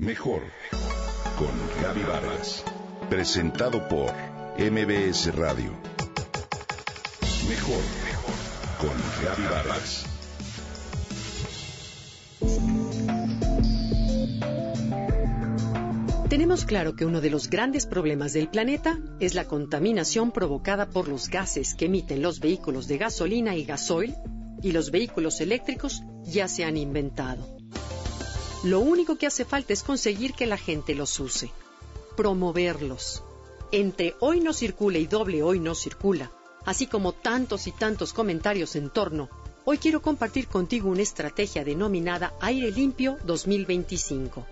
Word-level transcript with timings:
Mejor 0.00 0.40
con 1.36 1.82
Gaby 1.82 2.00
Vargas. 2.04 2.64
Presentado 3.10 3.86
por 3.86 4.10
MBS 4.56 5.36
Radio. 5.36 5.72
Mejor 7.46 7.82
con 8.80 8.96
Gaby 9.22 9.42
Vargas. 9.42 10.06
Tenemos 16.30 16.64
claro 16.64 16.96
que 16.96 17.04
uno 17.04 17.20
de 17.20 17.28
los 17.28 17.50
grandes 17.50 17.84
problemas 17.84 18.32
del 18.32 18.48
planeta 18.48 18.98
es 19.20 19.34
la 19.34 19.44
contaminación 19.44 20.32
provocada 20.32 20.88
por 20.88 21.08
los 21.08 21.28
gases 21.28 21.74
que 21.74 21.84
emiten 21.84 22.22
los 22.22 22.40
vehículos 22.40 22.88
de 22.88 22.96
gasolina 22.96 23.54
y 23.54 23.64
gasoil 23.64 24.14
y 24.62 24.72
los 24.72 24.90
vehículos 24.90 25.42
eléctricos 25.42 26.02
ya 26.24 26.48
se 26.48 26.64
han 26.64 26.78
inventado. 26.78 27.59
Lo 28.62 28.80
único 28.80 29.16
que 29.16 29.26
hace 29.26 29.46
falta 29.46 29.72
es 29.72 29.82
conseguir 29.82 30.34
que 30.34 30.44
la 30.44 30.58
gente 30.58 30.94
los 30.94 31.18
use, 31.18 31.50
promoverlos. 32.14 33.22
Entre 33.72 34.16
hoy 34.20 34.40
no 34.40 34.52
circula 34.52 34.98
y 34.98 35.06
doble 35.06 35.42
hoy 35.42 35.60
no 35.60 35.74
circula, 35.74 36.30
así 36.66 36.86
como 36.86 37.12
tantos 37.12 37.66
y 37.66 37.72
tantos 37.72 38.12
comentarios 38.12 38.76
en 38.76 38.90
torno, 38.90 39.30
hoy 39.64 39.78
quiero 39.78 40.02
compartir 40.02 40.46
contigo 40.46 40.90
una 40.90 41.00
estrategia 41.00 41.64
denominada 41.64 42.34
Aire 42.38 42.70
Limpio 42.70 43.16
2025, 43.24 44.46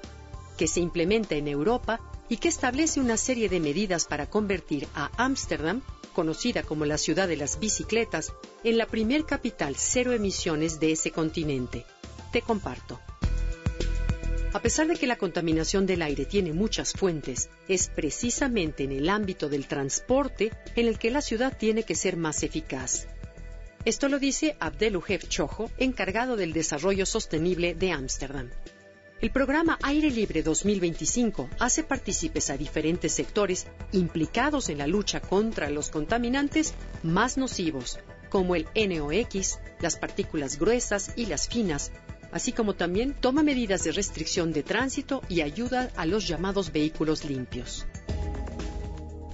que 0.57 0.69
se 0.69 0.81
implementa 0.81 1.35
en 1.35 1.47
Europa 1.47 2.01
y 2.31 2.39
que 2.39 2.49
establece 2.49 3.01
una 3.01 3.19
serie 3.19 3.51
de 3.51 3.61
medidas 3.61 4.07
para 4.07 4.31
convertir 4.31 4.89
a 4.95 5.11
Ámsterdam, 5.23 5.83
conocida 6.15 6.63
como 6.63 6.87
la 6.87 6.97
ciudad 6.97 7.29
de 7.29 7.37
las 7.37 7.61
bicicletas, 7.61 8.33
en 8.65 8.79
la 8.79 8.87
primer 8.87 9.27
capital 9.27 9.77
cero 9.77 10.13
emisiones 10.13 10.81
de 10.81 10.93
ese 10.93 11.11
continente. 11.11 11.85
Te 12.33 12.41
comparto. 12.41 12.99
A 14.55 14.61
pesar 14.61 14.87
de 14.89 14.97
que 14.97 15.07
la 15.07 15.19
contaminación 15.19 15.85
del 15.85 16.01
aire 16.01 16.25
tiene 16.25 16.55
muchas 16.55 16.95
fuentes, 16.95 17.51
es 17.69 17.89
precisamente 17.89 18.85
en 18.85 18.93
el 18.93 19.11
ámbito 19.11 19.51
del 19.51 19.67
transporte 19.67 20.53
en 20.75 20.87
el 20.89 20.99
que 20.99 21.11
la 21.11 21.21
ciudad 21.21 21.57
tiene 21.57 21.83
que 21.83 21.95
ser 21.95 22.17
más 22.17 22.43
eficaz. 22.43 23.07
Esto 23.85 24.09
lo 24.09 24.19
dice 24.19 24.57
Abdelujev 24.59 25.29
Chojo, 25.29 25.71
encargado 25.77 26.37
del 26.37 26.55
desarrollo 26.55 27.05
sostenible 27.05 27.75
de 27.75 27.93
Ámsterdam. 27.93 28.49
El 29.21 29.31
programa 29.33 29.79
Aire 29.83 30.11
Libre 30.11 30.43
2025 30.43 31.51
hace 31.59 31.83
partícipes 31.83 32.49
a 32.49 32.57
diferentes 32.57 33.13
sectores 33.13 33.67
implicados 33.93 34.71
en 34.71 34.79
la 34.79 34.87
lucha 34.87 35.21
contra 35.21 35.69
los 35.69 35.91
contaminantes 35.91 36.73
más 37.03 37.37
nocivos, 37.37 37.99
como 38.31 38.57
el 38.57 38.67
NOx, 38.75 39.59
las 39.81 39.97
partículas 39.97 40.59
gruesas 40.59 41.13
y 41.17 41.27
las 41.27 41.49
finas, 41.49 41.93
así 42.33 42.53
como 42.53 42.75
también 42.75 43.15
toma 43.19 43.43
medidas 43.43 43.85
de 43.85 43.93
restricción 43.93 44.53
de 44.53 44.63
tránsito 44.63 45.23
y 45.29 45.41
ayuda 45.41 45.91
a 45.97 46.07
los 46.07 46.27
llamados 46.27 46.73
vehículos 46.73 47.25
limpios. 47.25 47.87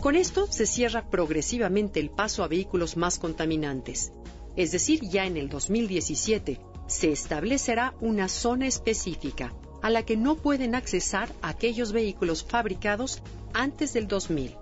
Con 0.01 0.17
esto 0.17 0.47
se 0.51 0.67
cierra 0.67 1.09
progresivamente 1.09 1.99
el 1.99 2.11
paso 2.11 2.45
a 2.45 2.49
vehículos 2.49 2.97
más 2.97 3.19
contaminantes, 3.19 4.13
es 4.57 4.71
decir, 4.71 5.01
ya 5.03 5.27
en 5.27 5.37
el 5.37 5.49
2017 5.49 6.61
se 6.87 7.11
establecerá 7.11 7.95
una 8.01 8.29
zona 8.29 8.67
específica 8.67 9.55
a 9.83 9.91
la 9.91 10.05
que 10.05 10.17
no 10.17 10.37
pueden 10.37 10.75
accesar 10.75 11.33
aquellos 11.43 11.93
vehículos 11.93 12.45
fabricados 12.45 13.23
antes 13.53 13.93
del 13.93 14.07
2000. 14.07 14.57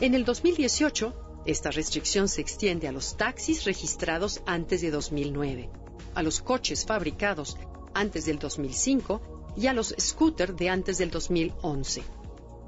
En 0.00 0.14
el 0.14 0.24
2018, 0.24 1.42
esta 1.44 1.70
restricción 1.70 2.28
se 2.28 2.40
extiende 2.40 2.88
a 2.88 2.92
los 2.92 3.16
taxis 3.16 3.64
registrados 3.64 4.42
antes 4.46 4.80
de 4.80 4.90
2009 4.90 5.70
a 6.18 6.22
los 6.24 6.40
coches 6.40 6.84
fabricados 6.84 7.56
antes 7.94 8.26
del 8.26 8.40
2005 8.40 9.52
y 9.56 9.68
a 9.68 9.72
los 9.72 9.94
scooters 10.00 10.56
de 10.56 10.68
antes 10.68 10.98
del 10.98 11.12
2011. 11.12 12.02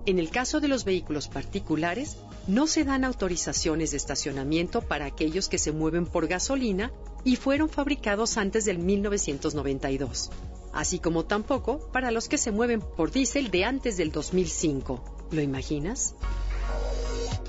En 0.07 0.21
el 0.21 0.31
caso 0.31 0.61
de 0.61 0.69
los 0.69 0.85
vehículos 0.85 1.27
particulares, 1.27 2.17
no 2.47 2.69
se 2.69 2.85
dan 2.85 3.05
autorizaciones 3.05 3.91
de 3.91 3.97
estacionamiento 3.97 4.83
para 4.83 5.07
aquellos 5.07 5.49
que 5.49 5.59
se 5.59 5.73
mueven 5.73 6.07
por 6.07 6.29
gasolina 6.29 6.93
y 7.25 7.35
fueron 7.35 7.69
fabricados 7.69 8.37
antes 8.37 8.65
del 8.67 8.79
1992, 8.79 10.31
así 10.73 11.01
como 11.01 11.25
tampoco 11.25 11.91
para 11.91 12.13
los 12.13 12.29
que 12.29 12.39
se 12.39 12.53
mueven 12.53 12.81
por 12.81 13.11
diésel 13.11 13.51
de 13.51 13.65
antes 13.65 13.97
del 13.97 14.13
2005. 14.13 15.27
¿Lo 15.33 15.43
imaginas? 15.43 16.15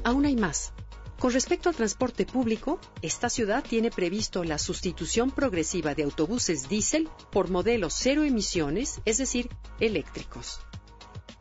Aún 0.03 0.25
hay 0.25 0.35
más. 0.35 0.73
Con 1.21 1.31
respecto 1.31 1.69
al 1.69 1.75
transporte 1.75 2.25
público, 2.25 2.79
esta 3.03 3.29
ciudad 3.29 3.63
tiene 3.63 3.91
previsto 3.91 4.43
la 4.43 4.57
sustitución 4.57 5.29
progresiva 5.29 5.93
de 5.93 6.01
autobuses 6.01 6.67
diésel 6.67 7.09
por 7.31 7.51
modelos 7.51 7.93
cero 7.95 8.23
emisiones, 8.23 9.01
es 9.05 9.19
decir, 9.19 9.47
eléctricos. 9.79 10.61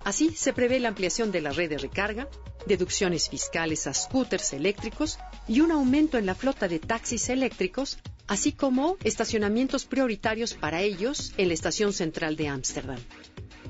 Así, 0.05 0.37
se 0.37 0.53
prevé 0.53 0.81
la 0.81 0.89
ampliación 0.89 1.33
de 1.33 1.41
la 1.41 1.53
red 1.53 1.71
de 1.71 1.79
recarga, 1.79 2.29
deducciones 2.67 3.31
fiscales 3.31 3.87
a 3.87 3.95
scooters 3.95 4.53
eléctricos 4.53 5.19
y 5.49 5.63
un 5.63 5.73
aumento 5.73 6.19
en 6.19 6.27
la 6.27 6.35
flota 6.35 6.69
de 6.69 6.79
taxis 6.79 7.31
eléctricos, 7.31 7.97
así 8.27 8.53
como 8.53 8.99
estacionamientos 9.03 9.87
prioritarios 9.87 10.53
para 10.53 10.83
ellos 10.83 11.33
en 11.39 11.49
la 11.49 11.55
estación 11.55 11.95
central 11.95 12.37
de 12.37 12.49
Ámsterdam. 12.49 13.01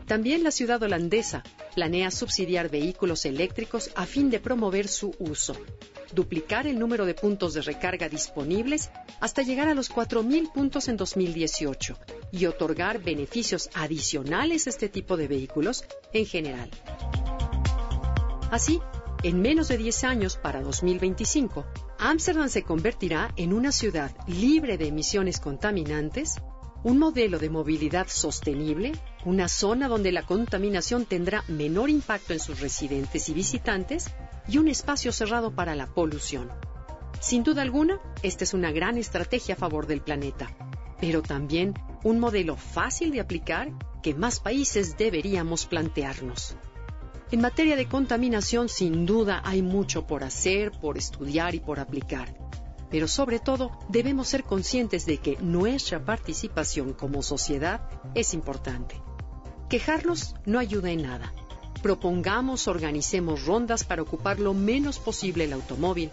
También 0.09 0.43
la 0.43 0.51
ciudad 0.51 0.83
holandesa 0.83 1.45
planea 1.77 2.11
subsidiar 2.11 2.69
vehículos 2.69 3.25
eléctricos 3.27 3.93
a 3.95 4.07
fin 4.07 4.29
de 4.29 4.41
promover 4.41 4.89
su 4.89 5.15
uso, 5.21 5.55
duplicar 6.15 6.67
el 6.67 6.79
número 6.79 7.07
de 7.07 7.15
puntos 7.15 7.55
de 7.55 7.63
recarga 7.63 8.09
disponibles 8.09 8.91
hasta 9.21 9.43
llegar 9.43 9.69
a 9.69 9.75
los 9.75 9.91
4.000 9.91 10.53
puntos 10.53 10.89
en 10.89 10.97
2018 10.97 11.97
y 12.33 12.47
otorgar 12.47 13.03
beneficios 13.03 13.71
adicionales 13.75 14.67
a 14.67 14.71
este 14.71 14.89
tipo 14.89 15.17
de 15.17 15.29
vehículos 15.29 15.85
en 16.13 16.27
general. 16.27 16.71
Así, 18.51 18.81
en 19.23 19.41
menos 19.41 19.69
de 19.69 19.77
10 19.77 20.05
años, 20.05 20.37
para 20.37 20.63
2025, 20.63 21.67
Ámsterdam 21.99 22.49
se 22.49 22.63
convertirá 22.63 23.33
en 23.37 23.53
una 23.53 23.71
ciudad 23.71 24.11
libre 24.27 24.79
de 24.79 24.89
emisiones 24.89 25.41
contaminantes 25.41 26.37
un 26.83 26.99
modelo 26.99 27.39
de 27.39 27.51
movilidad 27.51 28.07
sostenible, 28.09 28.93
una 29.25 29.49
zona 29.49 29.89
donde 29.89 30.13
la 30.13 30.23
contaminación 30.23 31.05
tendrá 31.05 31.45
menor 31.49 31.91
impacto 31.91 32.33
en 32.33 32.41
sus 32.41 32.61
residentes 32.61 33.29
y 33.29 33.35
visitantes 33.35 34.11
y 34.49 34.59
un 34.59 34.69
espacio 34.69 35.13
cerrado 35.13 35.55
para 35.55 35.75
la 35.75 35.87
polución. 35.87 36.51
Sin 37.21 37.43
duda 37.43 37.63
alguna, 37.63 38.01
esta 38.23 38.45
es 38.45 38.55
una 38.55 38.73
gran 38.73 38.97
estrategia 38.97 39.55
a 39.55 39.59
favor 39.59 39.87
del 39.87 40.01
planeta, 40.01 40.51
pero 41.01 41.23
también 41.23 41.75
un 42.03 42.19
modelo 42.19 42.57
fácil 42.57 43.11
de 43.11 43.21
aplicar 43.21 43.73
que 44.03 44.15
más 44.15 44.41
países 44.41 44.97
deberíamos 44.97 45.67
plantearnos. 45.67 46.57
En 47.31 47.41
materia 47.41 47.77
de 47.77 47.87
contaminación, 47.87 48.69
sin 48.69 49.07
duda 49.07 49.43
hay 49.45 49.63
mucho 49.63 50.07
por 50.07 50.25
hacer, 50.25 50.73
por 50.73 50.97
estudiar 50.97 51.55
y 51.55 51.61
por 51.61 51.79
aplicar 51.79 52.35
pero 52.91 53.07
sobre 53.07 53.39
todo 53.39 53.71
debemos 53.89 54.29
ser 54.29 54.45
conscientes 54.45 55.07
de 55.07 55.19
que 55.19 55.37
nuestra 55.41 56.05
participación 56.05 56.93
como 56.93 57.23
sociedad 57.23 57.89
es 58.15 58.35
importante. 58.35 59.01
Quejarnos 59.71 60.35
no 60.47 60.59
ayuda 60.59 60.91
en 60.91 61.03
nada. 61.03 61.33
Propongamos, 61.81 62.67
organicemos 62.67 63.47
rondas 63.47 63.85
para 63.85 64.03
ocupar 64.03 64.41
lo 64.41 64.53
menos 64.53 64.99
posible 64.99 65.45
el 65.45 65.53
automóvil. 65.53 66.11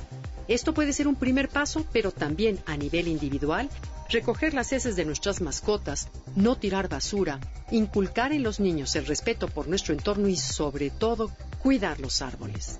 Esto 0.47 0.75
puede 0.75 0.93
ser 0.93 1.07
un 1.07 1.15
primer 1.15 1.49
paso, 1.49 1.83
pero 1.91 2.11
también 2.11 2.59
a 2.67 2.77
nivel 2.77 3.07
individual, 3.07 3.67
recoger 4.09 4.53
las 4.53 4.71
heces 4.73 4.95
de 4.95 5.05
nuestras 5.05 5.41
mascotas, 5.41 6.07
no 6.35 6.55
tirar 6.55 6.87
basura, 6.87 7.39
inculcar 7.71 8.31
en 8.31 8.43
los 8.43 8.59
niños 8.59 8.95
el 8.95 9.07
respeto 9.07 9.47
por 9.47 9.67
nuestro 9.67 9.95
entorno 9.95 10.27
y 10.27 10.37
sobre 10.37 10.91
todo 10.91 11.31
cuidar 11.63 11.99
los 11.99 12.21
árboles. 12.21 12.77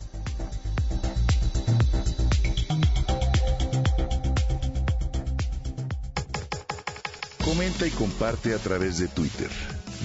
Comenta 7.44 7.88
y 7.88 7.90
comparte 7.90 8.54
a 8.54 8.60
través 8.60 9.00
de 9.00 9.08
Twitter. 9.08 9.50